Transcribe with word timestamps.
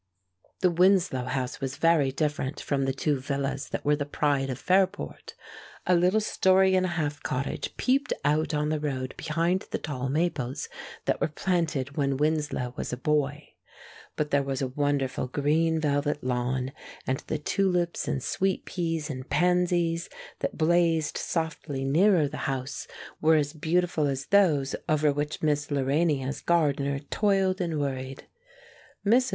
The 0.61 0.71
Winslow 0.71 1.25
house 1.25 1.61
was 1.61 1.75
very 1.77 2.11
different 2.11 2.59
from 2.59 2.85
the 2.85 2.91
two 2.91 3.19
villas 3.19 3.69
that 3.69 3.85
were 3.85 3.95
the 3.95 4.03
pride 4.07 4.49
of 4.49 4.57
Fairport. 4.57 5.35
A 5.85 5.93
little 5.93 6.19
story 6.19 6.73
and 6.73 6.87
a 6.87 6.95
half 6.97 7.21
cottage 7.21 7.77
peeped 7.77 8.11
out 8.25 8.51
on 8.51 8.69
the 8.69 8.79
road 8.79 9.13
behind 9.15 9.65
the 9.69 9.77
tall 9.77 10.09
maples 10.09 10.67
that 11.05 11.21
were 11.21 11.27
planted 11.27 11.97
when 11.97 12.17
Winslow 12.17 12.73
was 12.75 12.91
a 12.91 12.97
boy. 12.97 13.49
But 14.15 14.31
there 14.31 14.41
was 14.41 14.59
a 14.63 14.67
wonderful 14.69 15.27
green 15.27 15.79
velvet 15.79 16.23
lawn, 16.23 16.71
and 17.05 17.19
the 17.27 17.37
tulips 17.37 18.07
and 18.07 18.23
sweet 18.23 18.65
peas 18.65 19.07
and 19.07 19.29
pansies 19.29 20.09
that 20.39 20.57
blazed 20.57 21.15
softly 21.15 21.85
nearer 21.85 22.27
the 22.27 22.37
house 22.49 22.87
were 23.21 23.35
as 23.35 23.53
beautiful 23.53 24.07
as 24.07 24.25
those 24.25 24.75
over 24.89 25.13
which 25.13 25.43
Miss 25.43 25.67
Lorania's 25.67 26.41
gardener 26.41 26.97
toiled 26.97 27.61
and 27.61 27.79
worried. 27.79 28.23
Mrs. 29.05 29.29